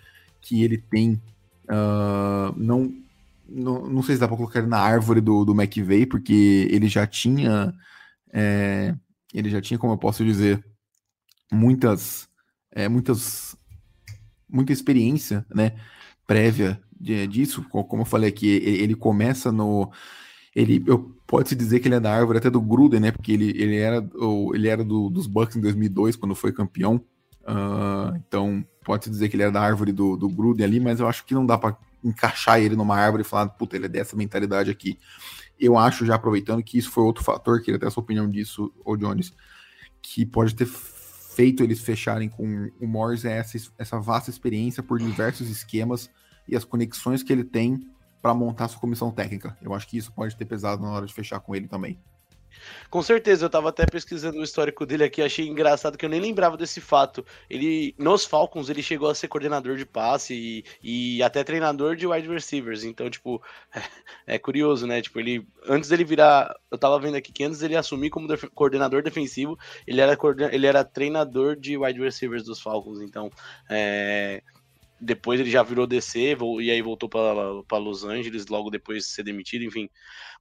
[0.40, 1.20] que ele tem
[1.64, 2.92] uh, não,
[3.48, 3.88] não.
[3.88, 7.06] Não sei se dá pra colocar ele na árvore do, do McVeigh, porque ele já
[7.06, 7.72] tinha.
[8.32, 8.94] É,
[9.32, 10.64] ele já tinha, como eu posso dizer,
[11.52, 12.28] muitas.
[12.72, 13.56] É, muitas.
[14.48, 15.72] Muita experiência, né?
[16.26, 17.64] Prévia de, disso.
[17.68, 19.90] Como eu falei aqui, ele, ele começa no
[20.54, 20.80] ele
[21.26, 23.10] pode-se dizer que ele é da árvore até do Gruden, né?
[23.10, 24.08] Porque ele, ele era,
[24.54, 26.96] ele era do, dos Bucks em 2002, quando foi campeão.
[27.42, 31.08] Uh, então, pode-se dizer que ele era da árvore do, do Gruden ali, mas eu
[31.08, 34.14] acho que não dá para encaixar ele numa árvore e falar, puta, ele é dessa
[34.14, 34.98] mentalidade aqui.
[35.58, 38.72] Eu acho, já aproveitando, que isso foi outro fator, queria ter a sua opinião disso,
[38.84, 39.32] ô Jones,
[40.02, 44.98] que pode ter feito eles fecharem com o Morris é essa, essa vasta experiência por
[44.98, 46.10] diversos esquemas
[46.46, 47.88] e as conexões que ele tem
[48.22, 49.56] para montar sua comissão técnica.
[49.60, 51.98] Eu acho que isso pode ter pesado na hora de fechar com ele também.
[52.90, 56.20] Com certeza, eu estava até pesquisando o histórico dele aqui, achei engraçado que eu nem
[56.20, 57.24] lembrava desse fato.
[57.50, 60.64] Ele, nos Falcons, ele chegou a ser coordenador de passe e,
[61.16, 62.84] e até treinador de wide receivers.
[62.84, 63.42] Então, tipo,
[63.74, 63.80] é,
[64.34, 65.02] é, curioso, né?
[65.02, 68.44] Tipo, ele, antes dele virar, eu estava vendo aqui que antes dele assumir como def
[68.54, 70.16] coordenador defensivo, ele era,
[70.52, 73.00] ele era treinador de wide receivers dos Falcons.
[73.00, 73.30] Então,
[73.68, 74.42] é,
[75.04, 79.22] depois ele já virou DC e aí voltou para Los Angeles logo depois de ser
[79.22, 79.88] demitido, enfim.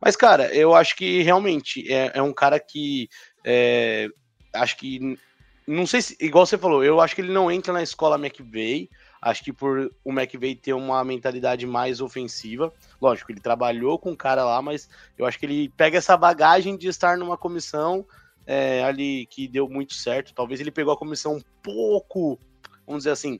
[0.02, 3.10] Mas, cara, eu acho que realmente é, é um cara que
[3.44, 4.08] é,
[4.54, 5.18] acho que
[5.66, 8.90] não sei se, igual você falou, eu acho que ele não entra na escola McVeigh.
[9.22, 14.18] Acho que por o McVeigh ter uma mentalidade mais ofensiva, lógico, ele trabalhou com o
[14.18, 18.06] cara lá, mas eu acho que ele pega essa bagagem de estar numa comissão
[18.46, 20.34] é, ali que deu muito certo.
[20.34, 22.38] Talvez ele pegou a comissão um pouco,
[22.86, 23.40] vamos dizer assim,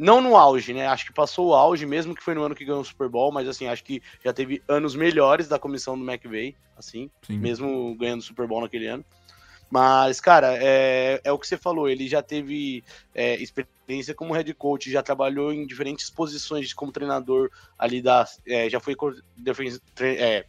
[0.00, 0.86] não no auge, né?
[0.86, 3.30] Acho que passou o auge, mesmo que foi no ano que ganhou o Super Bowl,
[3.30, 7.36] mas assim, acho que já teve anos melhores da comissão do McVeigh, assim, Sim.
[7.36, 9.04] mesmo ganhando o Super Bowl naquele ano.
[9.70, 12.82] Mas, cara, é, é o que você falou, ele já teve
[13.14, 18.26] é, experiência como head coach, já trabalhou em diferentes posições como treinador ali da.
[18.48, 18.96] É, já foi
[19.94, 20.46] tre, é,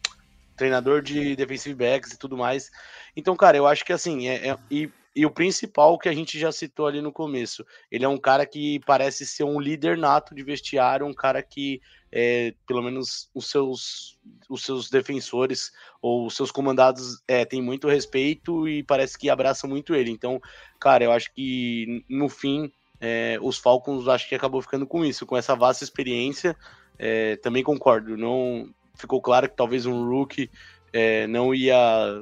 [0.56, 2.70] treinador de defensive backs e tudo mais.
[3.14, 6.38] Então, cara, eu acho que assim, é, é, e, e o principal que a gente
[6.38, 10.34] já citou ali no começo, ele é um cara que parece ser um líder nato
[10.34, 15.70] de vestiário, um cara que é, pelo menos os seus, os seus defensores
[16.00, 20.10] ou os seus comandados é, têm muito respeito e parece que abraçam muito ele.
[20.10, 20.40] Então,
[20.80, 25.26] cara, eu acho que no fim é, os Falcons acho que acabou ficando com isso,
[25.26, 26.56] com essa vasta experiência.
[26.98, 30.50] É, também concordo, não ficou claro que talvez um rookie
[30.92, 31.76] é, não ia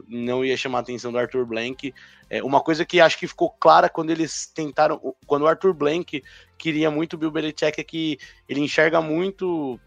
[0.08, 1.92] não ia chamar a atenção do Arthur Blank.
[2.28, 6.22] É, uma coisa que acho que ficou clara quando eles tentaram, quando o Arthur Blank
[6.56, 9.80] queria muito o Bill Belichick é que ele enxerga muito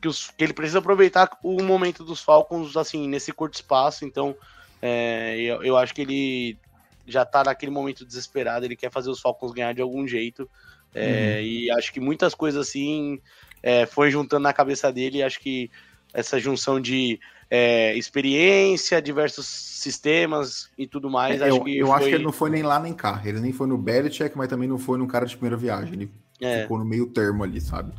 [0.00, 4.04] que, os, que ele precisa aproveitar o momento dos Falcons assim nesse curto espaço.
[4.04, 4.34] Então
[4.80, 6.58] é, eu, eu acho que ele
[7.06, 10.48] já tá naquele momento desesperado, ele quer fazer os Falcons ganhar de algum jeito.
[10.94, 11.46] É, uhum.
[11.46, 13.20] E acho que muitas coisas assim
[13.62, 15.22] é, foi juntando na cabeça dele.
[15.22, 15.70] Acho que
[16.12, 21.40] essa junção de é, experiência, diversos sistemas e tudo mais.
[21.40, 21.96] É, acho eu, que eu foi...
[21.96, 23.20] acho que ele não foi nem lá nem cá.
[23.24, 25.94] Ele nem foi no Belichick, mas também não foi no cara de primeira viagem.
[25.94, 26.62] Ele é.
[26.62, 27.92] ficou no meio termo ali, sabe?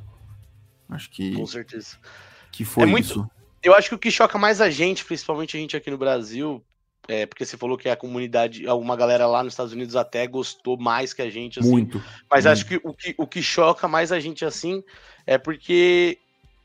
[0.89, 1.35] Acho que.
[1.35, 1.97] Com certeza.
[2.51, 3.03] Que foi é muito...
[3.03, 3.29] isso.
[3.61, 6.63] Eu acho que o que choca mais a gente, principalmente a gente aqui no Brasil,
[7.07, 10.77] é porque você falou que a comunidade, alguma galera lá nos Estados Unidos até gostou
[10.77, 11.59] mais que a gente.
[11.59, 12.03] Assim, muito.
[12.29, 12.53] Mas muito.
[12.53, 14.83] acho que o, que o que choca mais a gente assim
[15.27, 16.17] é porque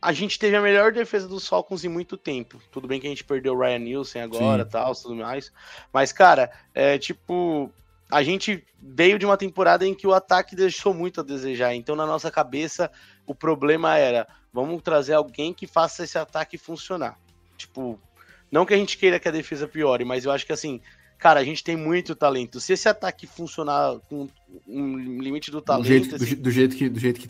[0.06, 2.62] a gente teve a melhor defesa dos Falcons em muito tempo.
[2.70, 4.70] Tudo bem que a gente perdeu o Ryan Nielsen agora, Sim.
[4.70, 5.50] tal, tudo mais.
[5.92, 7.72] Mas, cara, é tipo,
[8.08, 11.74] a gente veio de uma temporada em que o ataque deixou muito a desejar.
[11.74, 12.88] Então, na nossa cabeça,
[13.26, 17.18] o problema era: vamos trazer alguém que faça esse ataque funcionar.
[17.56, 17.98] Tipo,
[18.48, 20.80] não que a gente queira que a defesa piore, mas eu acho que assim,
[21.18, 22.60] cara, a gente tem muito talento.
[22.60, 24.28] Se esse ataque funcionar com
[24.68, 25.82] um limite do talento.
[25.82, 27.28] Do jeito, assim, do, do jeito que, do jeito que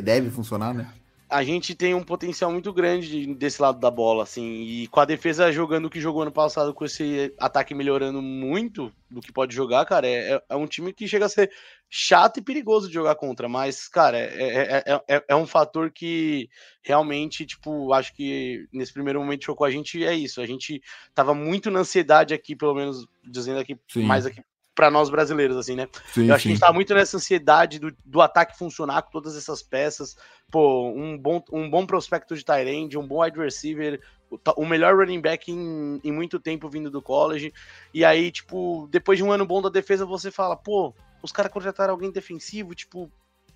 [0.00, 0.88] deve funcionar, né?
[1.32, 5.04] A gente tem um potencial muito grande desse lado da bola, assim, e com a
[5.06, 9.54] defesa jogando o que jogou ano passado, com esse ataque melhorando muito do que pode
[9.54, 11.50] jogar, cara, é, é um time que chega a ser
[11.88, 16.50] chato e perigoso de jogar contra, mas, cara, é, é, é, é um fator que
[16.82, 20.82] realmente, tipo, acho que nesse primeiro momento chocou a gente, é isso, a gente
[21.14, 24.02] tava muito na ansiedade aqui, pelo menos dizendo aqui, Sim.
[24.02, 24.42] mais aqui
[24.74, 25.88] para nós brasileiros, assim, né?
[26.12, 26.48] Sim, eu acho sim.
[26.48, 30.16] que a gente tá muito nessa ansiedade do, do ataque funcionar com todas essas peças.
[30.50, 34.96] Pô, um bom, um bom prospecto de Tyrande, um bom wide receiver, o, o melhor
[34.96, 37.52] running back em, em, muito tempo vindo do college.
[37.92, 41.52] E aí, tipo, depois de um ano bom da defesa, você fala, pô, os caras
[41.52, 43.10] contrataram alguém defensivo, tipo,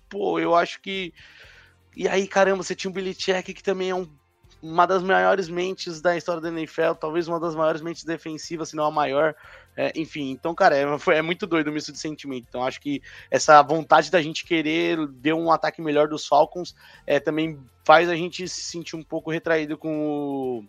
[0.07, 1.13] pô, eu acho que.
[1.95, 4.07] E aí, caramba, você tinha o Billy Check, que também é um
[4.67, 8.75] uma das maiores mentes da história da NFL, talvez uma das maiores mentes defensivas, se
[8.75, 9.33] não a maior.
[9.75, 12.45] É, enfim, então, cara, é, foi, é muito doido o misto de sentimento.
[12.49, 13.01] Então, acho que
[13.31, 16.75] essa vontade da gente querer ver um ataque melhor dos Falcons
[17.05, 20.65] é, também faz a gente se sentir um pouco retraído com o.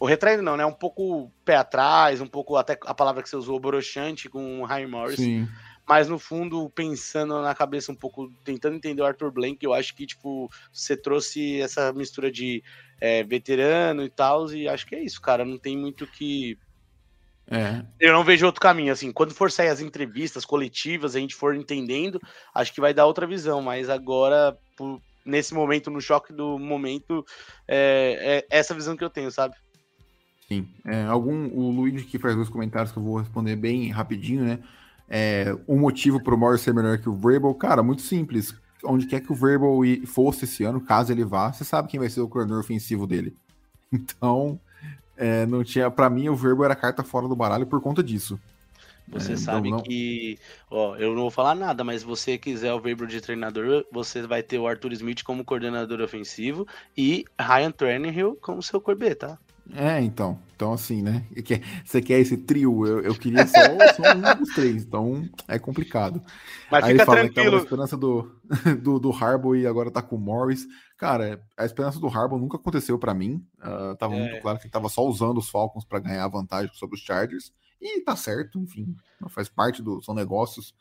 [0.00, 0.66] O retraído não, né?
[0.66, 4.64] Um pouco pé atrás, um pouco até a palavra que você usou, broxante com o
[4.64, 5.16] Ryan Morris.
[5.16, 5.46] Sim
[5.86, 9.94] mas no fundo, pensando na cabeça um pouco, tentando entender o Arthur Blank, eu acho
[9.94, 12.62] que, tipo, você trouxe essa mistura de
[13.02, 16.56] é, veterano e tal, e acho que é isso, cara, não tem muito que...
[17.50, 17.84] É.
[17.98, 21.56] Eu não vejo outro caminho, assim, quando for sair as entrevistas coletivas, a gente for
[21.56, 22.20] entendendo,
[22.54, 27.26] acho que vai dar outra visão, mas agora, por, nesse momento, no choque do momento,
[27.66, 29.56] é, é essa visão que eu tenho, sabe?
[30.46, 30.68] Sim.
[30.86, 34.60] É, algum, o Luigi que faz dois comentários que eu vou responder bem rapidinho, né?
[35.08, 38.54] É, um motivo para o Morris ser melhor que o Vrabel, cara, muito simples.
[38.84, 42.10] Onde quer que o Vrabel fosse esse ano, caso ele vá, você sabe quem vai
[42.10, 43.34] ser o coordenador ofensivo dele.
[43.94, 44.58] Então,
[45.18, 45.90] é, não tinha.
[45.90, 48.40] Para mim, o Vrabel era carta fora do baralho por conta disso.
[49.08, 49.84] Você é, sabe então não...
[49.84, 50.38] que,
[50.70, 54.26] ó, eu não vou falar nada, mas se você quiser o Vrabel de treinador, você
[54.26, 56.66] vai ter o Arthur Smith como coordenador ofensivo
[56.96, 59.38] e Ryan Tannehill como seu corbe, tá?
[59.70, 60.38] É, então.
[60.54, 61.24] Então, assim, né?
[61.84, 62.86] Você quer esse trio?
[62.86, 63.60] Eu, eu queria só,
[63.94, 66.22] só, um dos três, então é complicado.
[66.70, 67.50] Mas Aí fica fala tranquilo.
[67.50, 68.30] Que a esperança do,
[68.82, 70.66] do, do Harbour e agora tá com o Morris.
[70.96, 73.44] Cara, a esperança do Harbour nunca aconteceu para mim.
[73.58, 74.20] Uh, tava é.
[74.20, 77.52] muito claro que ele tava só usando os Falcons para ganhar vantagem sobre os Chargers.
[77.80, 78.94] E tá certo, enfim,
[79.30, 80.00] faz parte do.
[80.02, 80.72] São negócios.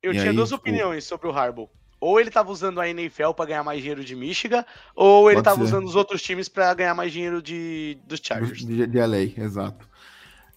[0.00, 0.60] Eu e tinha aí, duas tipo...
[0.60, 1.68] opiniões sobre o Harbour.
[2.04, 4.62] Ou ele tava usando a NFL para ganhar mais dinheiro de Michigan,
[4.94, 5.62] ou ele Pode tava ser.
[5.62, 8.58] usando os outros times para ganhar mais dinheiro de, dos Chargers.
[8.58, 9.88] De, de LA, exato.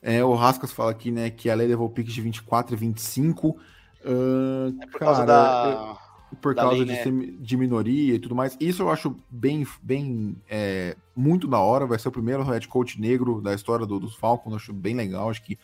[0.02, 3.48] É, o Rascas fala aqui, né, que a LA levou piques de 24 e 25.
[3.48, 3.58] Uh,
[4.82, 5.98] é por cara, causa da.
[6.42, 7.34] Por da causa lei, de, né?
[7.40, 8.58] de minoria e tudo mais.
[8.60, 11.86] Isso eu acho bem, bem é, muito da hora.
[11.86, 14.52] Vai ser o primeiro head coach negro da história do, dos Falcons.
[14.52, 15.30] Eu acho bem legal.
[15.30, 15.58] Acho que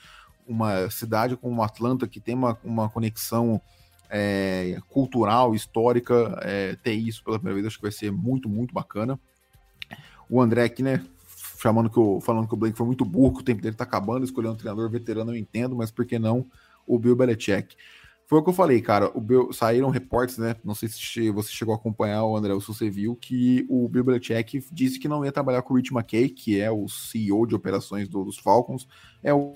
[0.47, 3.61] uma cidade como Atlanta, que tem uma, uma conexão
[4.15, 8.71] é, cultural, histórica, é, ter isso pela primeira vez, acho que vai ser muito, muito
[8.71, 9.19] bacana.
[10.29, 11.03] O André aqui, né,
[11.59, 13.83] chamando que o, falando que o Blake foi muito burro, que o tempo dele tá
[13.83, 16.45] acabando, escolhendo um treinador veterano, eu entendo, mas por que não
[16.85, 17.75] o Bill Belichick?
[18.27, 19.11] Foi o que eu falei, cara.
[19.15, 20.55] O Bill, saíram reportes, né?
[20.63, 23.89] Não sei se você chegou a acompanhar, o André, ou se você viu, que o
[23.89, 27.47] Bill Belichick disse que não ia trabalhar com o Rich McKay, que é o CEO
[27.47, 28.87] de operações do, dos Falcons,
[29.23, 29.55] é o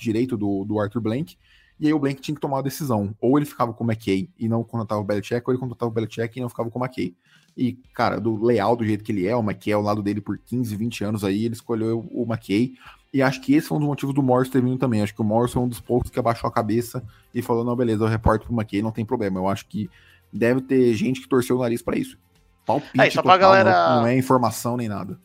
[0.00, 1.36] direito do, do Arthur Blank,
[1.84, 3.14] e aí o Blank tinha que tomar uma decisão.
[3.20, 5.94] Ou ele ficava com o McKay e não contratava o Belichick, ou ele contratava o
[5.94, 7.14] Belichick e não ficava com o McKay.
[7.54, 10.38] E, cara, do leal do jeito que ele é, o McKay ao lado dele por
[10.38, 12.72] 15, 20 anos aí, ele escolheu o McKay.
[13.12, 15.02] E acho que esse foi um dos motivos do Morris ter vindo também.
[15.02, 17.76] Acho que o Morris foi um dos poucos que abaixou a cabeça e falou: não,
[17.76, 19.38] beleza, eu reporto pro McKay, não tem problema.
[19.38, 19.90] Eu acho que
[20.32, 22.16] deve ter gente que torceu o nariz para isso.
[22.64, 23.88] Palpite é, só total, pra galera...
[23.90, 25.18] não, não é informação nem nada.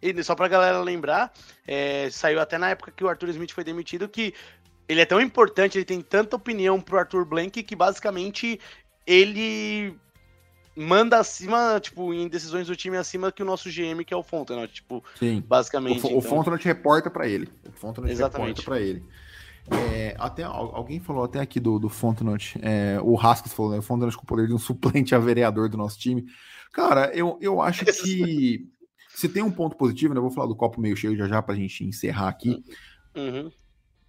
[0.00, 1.32] E só pra galera lembrar,
[1.66, 4.32] é, saiu até na época que o Arthur Smith foi demitido que
[4.88, 8.60] ele é tão importante, ele tem tanta opinião pro Arthur Blank que basicamente
[9.06, 9.96] ele
[10.76, 14.22] manda acima, tipo, em decisões do time acima que o nosso GM, que é o
[14.22, 15.42] Fontenot, tipo, Sim.
[15.46, 16.04] basicamente.
[16.04, 16.38] O, então...
[16.38, 17.48] o reporta para ele.
[17.66, 18.60] O Fontenot Exatamente.
[18.60, 19.04] reporta para ele.
[19.70, 23.82] É, até alguém falou até aqui do, do Fontenot, é, o Rascas falou, né, o
[23.82, 26.26] Fontenot com o poder de um suplente a vereador do nosso time.
[26.72, 28.68] Cara, eu, eu acho que
[29.08, 31.40] se tem um ponto positivo, né, eu vou falar do copo meio cheio já já
[31.40, 32.62] pra gente encerrar aqui.
[33.16, 33.50] Uhum.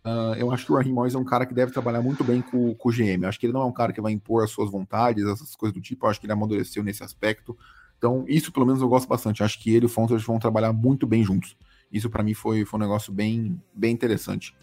[0.05, 2.39] Uh, eu acho que o Raheem Morris é um cara que deve trabalhar muito bem
[2.39, 3.23] com, com o GM.
[3.23, 5.55] Eu acho que ele não é um cara que vai impor as suas vontades, essas
[5.55, 6.05] coisas do tipo.
[6.05, 7.57] Eu acho que ele amadureceu nesse aspecto.
[7.97, 9.41] Então, isso pelo menos eu gosto bastante.
[9.41, 11.57] Eu acho que ele e o Fontes vão trabalhar muito bem juntos.
[11.91, 14.53] Isso para mim foi, foi um negócio bem, bem interessante.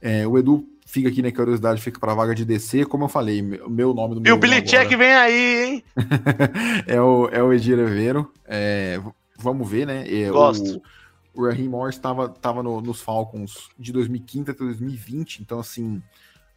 [0.00, 2.86] É, o Edu fica aqui na curiosidade, fica para a vaga de DC.
[2.86, 4.34] Como eu falei, o meu nome do meu.
[4.34, 5.84] E o Billy Check vem aí, hein?
[6.86, 8.32] é, o, é o Edir Evero.
[8.46, 8.98] É,
[9.38, 10.04] vamos ver, né?
[10.08, 10.78] É, Gosto.
[10.78, 10.82] O,
[11.34, 16.02] o Raheem Morris estava tava no, nos Falcons de 2015 até 2020, então assim,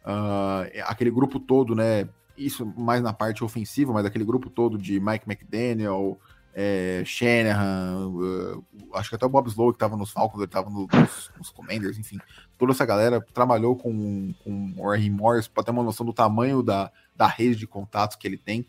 [0.04, 4.98] uh, aquele grupo todo, né, isso mais na parte ofensiva, mas aquele grupo todo de
[5.00, 6.18] Mike McDaniel,
[6.52, 10.70] é, Shanahan, uh, acho que até o Bob Slow que estava nos Falcons, ele estava
[10.70, 12.18] no, nos, nos, Commanders, enfim,
[12.58, 16.62] toda essa galera trabalhou com, com o Raheem Morris para ter uma noção do tamanho
[16.62, 18.66] da, da rede de contatos que ele tem.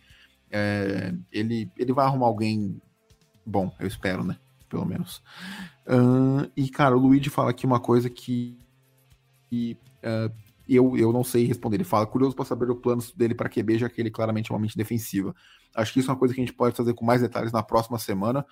[0.52, 2.82] É, ele, ele vai arrumar alguém
[3.46, 4.38] bom, eu espero, né?
[4.76, 5.22] Pelo menos.
[5.88, 8.60] Uh, e, cara, o Luigi fala aqui uma coisa que,
[9.50, 10.30] que uh,
[10.68, 11.78] eu, eu não sei responder.
[11.78, 14.54] Ele fala, curioso para saber o plano dele para QB, já que ele claramente é
[14.54, 15.34] uma mente defensiva.
[15.74, 17.64] Acho que isso é uma coisa que a gente pode fazer com mais detalhes na
[17.64, 18.46] próxima semana.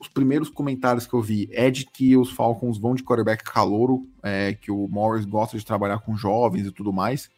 [0.00, 4.08] Os primeiros comentários que eu vi é de que os Falcons vão de quarterback calouro,
[4.22, 7.28] é, que o Morris gosta de trabalhar com jovens e tudo mais.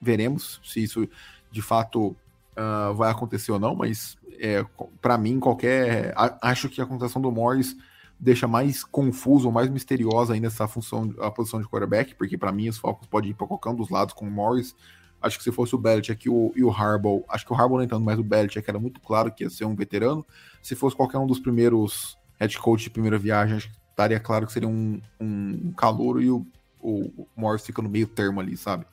[0.00, 1.06] Veremos se isso
[1.50, 2.16] de fato
[2.58, 4.64] uh, vai acontecer ou não, mas é,
[5.00, 6.12] para mim, qualquer.
[6.42, 7.76] Acho que a contratação do Morris
[8.18, 12.68] deixa mais confuso, mais misteriosa ainda essa função, a posição de quarterback, porque para mim
[12.68, 14.74] os Falcons podem ir para qualquer um dos lados com o Morris.
[15.20, 17.78] Acho que se fosse o Belichick e o, e o Harbaugh, acho que o Harbaugh
[17.78, 20.24] não entrando, mas o Belichick era muito claro que ia ser um veterano.
[20.62, 24.46] Se fosse qualquer um dos primeiros head coach de primeira viagem, acho que estaria claro
[24.46, 26.46] que seria um, um calouro e o,
[26.80, 28.86] o Morris fica no meio termo ali, sabe?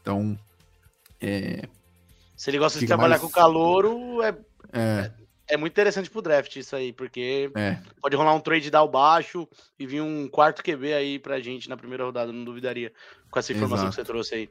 [0.00, 0.38] Então,
[1.20, 1.68] é,
[2.36, 3.22] Se ele gosta de trabalhar mais...
[3.22, 4.36] com calouro, é,
[4.72, 5.12] é,
[5.48, 7.78] é muito interessante pro draft isso aí, porque é.
[8.00, 11.76] pode rolar um trade down baixo e vir um quarto QB aí pra gente na
[11.76, 12.92] primeira rodada, não duvidaria
[13.30, 13.96] com essa informação Exato.
[13.96, 14.50] que você trouxe aí.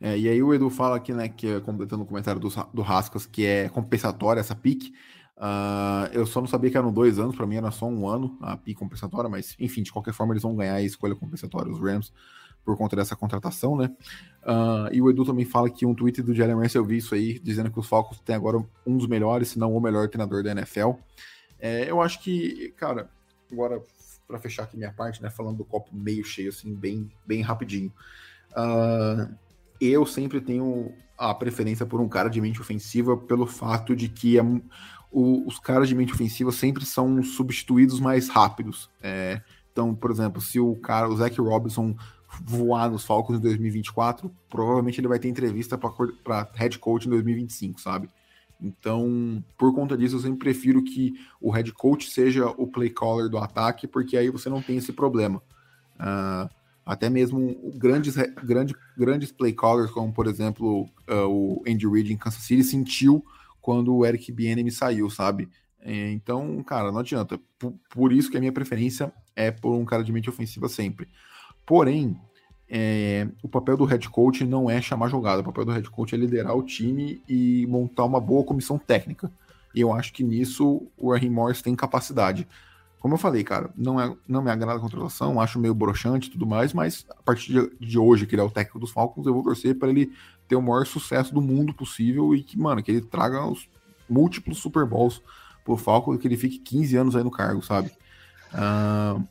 [0.00, 2.80] É, e aí o Edu fala aqui, né, que é, completando o comentário do, do
[2.80, 4.92] Rascas, que é compensatória essa pique.
[5.36, 8.36] Uh, eu só não sabia que eram dois anos, para mim era só um ano
[8.42, 11.80] a pique compensatória, mas enfim, de qualquer forma eles vão ganhar a escolha compensatória, os
[11.80, 12.12] Rams,
[12.64, 13.90] por conta dessa contratação, né?
[14.42, 17.14] Uh, e o Edu também fala que um tweet do Jalen Ramsey, eu vi isso
[17.14, 20.42] aí, dizendo que os Falcons têm agora um dos melhores, se não o melhor treinador
[20.42, 20.92] da NFL.
[21.58, 23.10] É, eu acho que, cara,
[23.50, 23.82] agora
[24.26, 27.92] para fechar aqui minha parte, né, falando do copo meio cheio, assim, bem, bem rapidinho.
[28.52, 29.34] Uh,
[29.80, 34.38] eu sempre tenho a preferência por um cara de mente ofensiva pelo fato de que
[34.38, 34.42] é,
[35.10, 38.88] o, os caras de mente ofensiva sempre são substituídos mais rápidos.
[39.02, 39.42] É,
[39.72, 41.96] então, por exemplo, se o cara, o Zach Robinson
[42.42, 47.80] voar nos Falcons em 2024, provavelmente ele vai ter entrevista para head coach em 2025,
[47.80, 48.08] sabe?
[48.60, 53.28] Então, por conta disso, eu sempre prefiro que o head coach seja o play caller
[53.28, 55.42] do ataque, porque aí você não tem esse problema.
[55.96, 56.48] Uh,
[56.84, 62.16] até mesmo grandes, grande, grandes play callers, como por exemplo uh, o Andy Reid em
[62.16, 63.24] Kansas City, sentiu
[63.60, 65.48] quando o Eric Bieniemy saiu, sabe?
[65.82, 67.40] É, então, cara, não adianta.
[67.58, 71.08] Por, por, isso que a minha preferência é por um cara de mente ofensiva sempre.
[71.70, 72.20] Porém,
[72.68, 76.12] é, o papel do head coach não é chamar jogada, o papel do head coach
[76.12, 79.30] é liderar o time e montar uma boa comissão técnica.
[79.72, 82.44] E eu acho que nisso o Raheem Morris tem capacidade.
[82.98, 86.32] Como eu falei, cara, não, é, não me agrada a contratação, acho meio broxante e
[86.32, 89.32] tudo mais, mas a partir de, hoje, que ele é o técnico dos Falcons, eu
[89.32, 90.12] vou torcer para ele
[90.48, 93.68] ter o maior sucesso do mundo possível e que, mano, que ele traga os
[94.08, 95.22] múltiplos Super Bowls
[95.64, 97.92] pro Falcons que ele fique 15 anos aí no cargo, sabe?
[98.52, 99.24] Uh,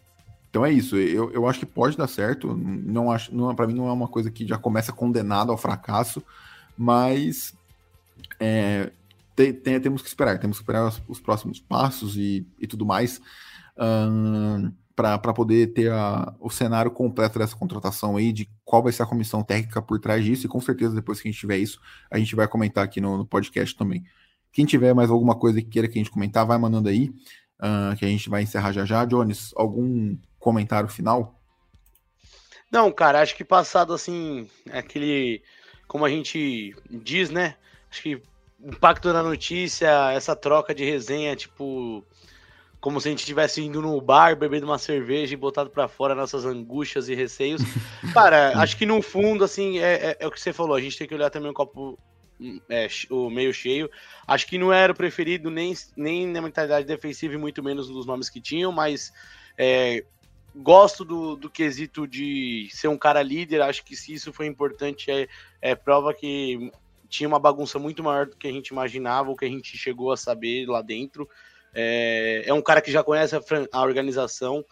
[0.50, 2.56] então é isso, eu, eu acho que pode dar certo.
[2.56, 6.24] Não acho, não, para mim não é uma coisa que já começa condenada ao fracasso,
[6.78, 7.54] mas
[8.40, 8.92] é,
[9.36, 12.86] tem, tem, temos que esperar, temos que esperar os, os próximos passos e, e tudo
[12.86, 13.22] mais
[13.78, 19.04] um, para poder ter a, o cenário completo dessa contratação aí, de qual vai ser
[19.04, 21.80] a comissão técnica por trás disso, e com certeza depois que a gente tiver isso,
[22.12, 24.04] a gente vai comentar aqui no, no podcast também.
[24.52, 27.10] Quem tiver mais alguma coisa que queira que a gente comentar, vai mandando aí,
[27.62, 29.06] uh, que a gente vai encerrar já já.
[29.06, 31.40] Jones, algum comentário final?
[32.72, 35.42] Não, cara, acho que passado assim, aquele,
[35.88, 37.56] como a gente diz, né?
[37.90, 38.22] Acho que
[38.62, 42.04] impacto na notícia, essa troca de resenha, tipo,
[42.80, 46.14] como se a gente estivesse indo no bar, bebendo uma cerveja e botado para fora
[46.14, 47.62] nossas angústias e receios.
[48.14, 50.98] Cara, acho que no fundo, assim, é, é, é, o que você falou, a gente
[50.98, 51.98] tem que olhar também o copo
[52.40, 53.90] hum, é, o meio cheio.
[54.28, 58.06] Acho que não era o preferido nem, nem na mentalidade defensiva e muito menos nos
[58.06, 59.12] nomes que tinham, mas
[59.58, 60.06] é,
[60.62, 65.10] gosto do, do quesito de ser um cara líder, acho que se isso foi importante,
[65.10, 65.28] é,
[65.62, 66.72] é prova que
[67.08, 70.12] tinha uma bagunça muito maior do que a gente imaginava, ou que a gente chegou
[70.12, 71.28] a saber lá dentro.
[71.74, 73.42] É, é um cara que já conhece a,
[73.72, 74.64] a, organização,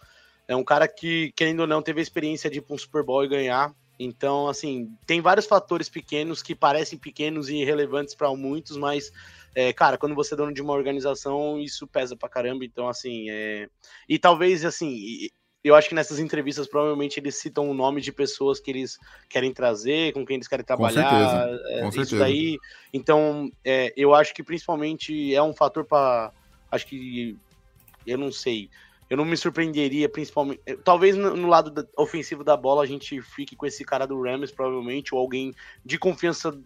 [0.46, 3.02] é um cara que, querendo ou não, teve a experiência de ir para um Super
[3.02, 3.74] Bowl e ganhar.
[3.98, 9.10] Então, assim, tem vários fatores pequenos que parecem pequenos e irrelevantes para muitos, mas,
[9.54, 12.64] é, cara, quando você é dono de uma organização, isso pesa pra caramba.
[12.64, 13.68] Então, assim, é...
[14.08, 15.28] e talvez, assim,
[15.62, 19.52] eu acho que nessas entrevistas provavelmente eles citam o nome de pessoas que eles querem
[19.52, 21.02] trazer, com quem eles querem trabalhar.
[21.02, 21.62] Com certeza.
[21.68, 22.18] É, com isso certeza.
[22.18, 22.58] daí.
[22.92, 26.32] Então, é, eu acho que principalmente é um fator para.
[26.70, 27.36] Acho que.
[28.06, 28.70] Eu não sei.
[29.10, 30.60] Eu não me surpreenderia, principalmente.
[30.64, 34.06] É, talvez no, no lado da, ofensivo da bola a gente fique com esse cara
[34.06, 36.56] do Rams, provavelmente, ou alguém de confiança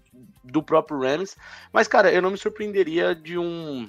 [0.44, 1.36] do próprio Rams.
[1.72, 3.88] Mas, cara, eu não me surpreenderia de um.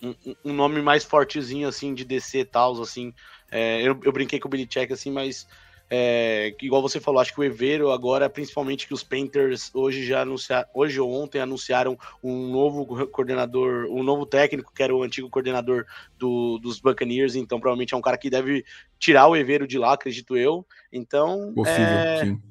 [0.00, 3.12] Um, um nome mais fortezinho, assim, de DC e tal, assim,
[3.50, 5.46] é, eu, eu, brinquei com o Billy Check assim, mas
[5.90, 10.20] é, igual você falou, acho que o Evero agora, principalmente que os Painters hoje já
[10.20, 15.30] anunciaram, hoje ou ontem anunciaram um novo coordenador, um novo técnico, que era o antigo
[15.30, 15.86] coordenador
[16.18, 18.64] do, dos Buccaneers, então provavelmente é um cara que deve
[18.98, 20.66] tirar o Evero de lá, acredito eu.
[20.92, 22.42] Então, Possível, é, sim.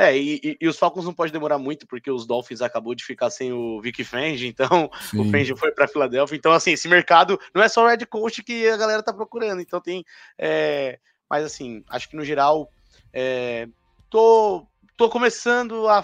[0.00, 3.04] É, e, e, e, os Falcons não pode demorar muito, porque os Dolphins acabou de
[3.04, 5.20] ficar sem o Vic Fangio, então Sim.
[5.20, 6.36] o Fangio foi para Filadélfia.
[6.36, 9.60] Então, assim, esse mercado não é só o Red Coach que a galera tá procurando.
[9.60, 10.02] Então tem.
[10.38, 12.72] É, mas assim, acho que no geral.
[13.12, 13.68] É,
[14.08, 16.02] tô, tô começando a,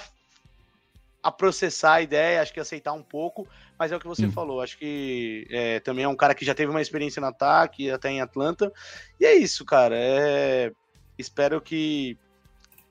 [1.23, 4.61] a processar a ideia, acho que aceitar um pouco, mas é o que você falou.
[4.61, 8.11] Acho que é, também é um cara que já teve uma experiência no ataque, até
[8.11, 8.71] em Atlanta.
[9.19, 9.97] E é isso, cara.
[9.97, 10.71] É,
[11.17, 12.19] espero que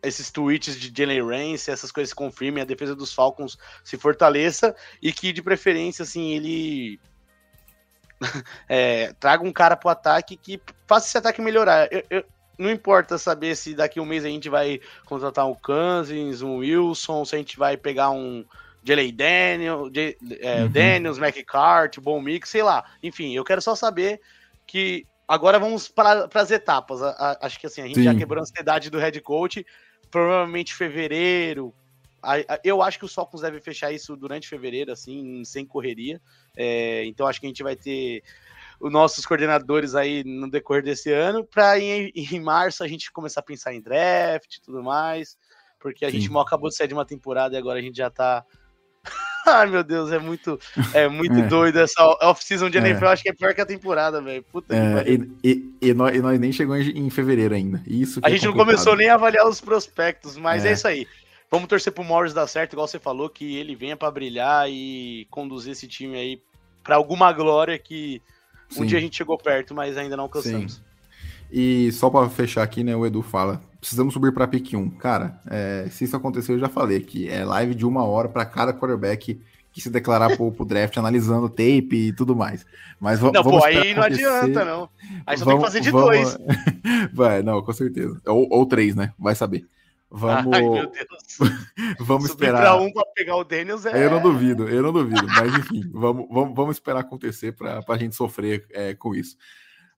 [0.07, 4.75] esses tweets de Jalen Rance, essas coisas se confirmem, a defesa dos Falcons se fortaleça
[5.01, 6.99] e que de preferência assim ele
[8.67, 11.87] é, traga um cara pro ataque que faça esse ataque melhorar.
[11.91, 12.25] Eu, eu,
[12.57, 17.25] não importa saber se daqui um mês a gente vai contratar um Kansas, um Wilson,
[17.25, 18.45] se a gente vai pegar um
[18.83, 20.69] Jalen Daniel, J, é, uhum.
[20.69, 22.85] Daniels, McCart, Bom Mix, sei lá.
[23.01, 24.21] Enfim, eu quero só saber
[24.65, 27.01] que agora vamos para as etapas.
[27.01, 28.03] A, a, acho que assim, a gente Sim.
[28.03, 29.65] já quebrou a ansiedade do head coach
[30.09, 31.73] provavelmente fevereiro.
[32.63, 36.19] Eu acho que o Falcons deve fechar isso durante fevereiro, assim, sem correria.
[36.55, 38.23] É, então acho que a gente vai ter
[38.79, 43.39] os nossos coordenadores aí no decorrer desse ano, para em, em março a gente começar
[43.39, 45.37] a pensar em draft e tudo mais,
[45.79, 46.19] porque a Sim.
[46.19, 48.45] gente mal acabou de sair de uma temporada e agora a gente já tá.
[49.45, 50.59] Ai meu Deus, é muito,
[50.93, 51.47] é muito é.
[51.47, 53.07] doido essa off-season de NFL, é.
[53.09, 54.43] acho que é pior que a temporada, velho.
[54.43, 57.83] Puta é, que e, e, e, nós, e, nós, nem chegamos em fevereiro ainda.
[57.85, 60.87] Isso a é gente não começou nem a avaliar os prospectos, mas é, é isso
[60.87, 61.07] aí.
[61.51, 65.27] Vamos torcer pro Morris dar certo, igual você falou, que ele venha para brilhar e
[65.29, 66.41] conduzir esse time aí
[66.83, 68.21] para alguma glória que
[68.71, 68.85] um Sim.
[68.87, 70.75] dia a gente chegou perto, mas ainda não alcançamos.
[70.75, 70.81] Sim.
[71.57, 74.89] E só para fechar aqui, né, o Edu fala, precisamos subir para pick 1.
[74.97, 78.45] Cara, é, se isso acontecer, eu já falei que é live de uma hora para
[78.45, 79.41] cada quarterback
[79.71, 82.65] que se declarar pro, pro draft, analisando tape e tudo mais.
[82.99, 84.89] Mas não, vamos pô, aí não adianta, não.
[85.25, 86.07] Aí só vamos, tem que fazer de vamos...
[86.07, 86.37] dois.
[87.13, 88.19] Vai, não, com certeza.
[88.25, 89.13] Ou, ou três, né?
[89.17, 89.65] Vai saber.
[90.11, 90.53] Vamos.
[90.53, 91.37] Ai, meu Deus.
[91.99, 92.61] vamos Subir esperar.
[92.63, 94.05] Pra um pra pegar o Daniels é.
[94.05, 95.25] Eu não duvido, eu não duvido.
[95.25, 99.37] Mas enfim, vamos, vamos, vamos esperar acontecer para a gente sofrer é, com isso.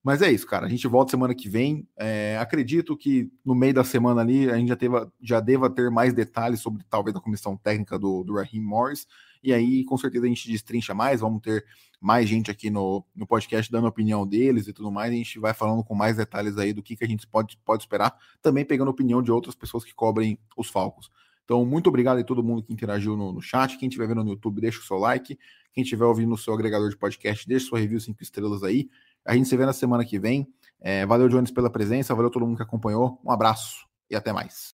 [0.08, 0.66] Mas é isso, cara.
[0.66, 1.86] A gente volta semana que vem.
[1.98, 5.92] É, acredito que no meio da semana ali a gente já, teve, já deva ter
[5.92, 9.06] mais detalhes sobre talvez a comissão técnica do, do Raheem Morris.
[9.44, 11.20] E aí, com certeza, a gente destrincha mais.
[11.20, 11.66] Vamos ter
[12.00, 15.12] mais gente aqui no, no podcast dando a opinião deles e tudo mais.
[15.12, 17.84] A gente vai falando com mais detalhes aí do que, que a gente pode, pode
[17.84, 21.12] esperar, também pegando a opinião de outras pessoas que cobrem os Falcos.
[21.44, 23.78] Então, muito obrigado a todo mundo que interagiu no, no chat.
[23.78, 25.38] Quem estiver vendo no YouTube, deixa o seu like.
[25.74, 28.90] Quem estiver ouvindo no seu agregador de podcast, deixa sua review 5 estrelas aí.
[29.28, 30.48] A gente se vê na semana que vem.
[30.80, 32.16] É, valeu, Jones, pela presença.
[32.16, 33.20] Valeu todo mundo que acompanhou.
[33.24, 34.74] Um abraço e até mais.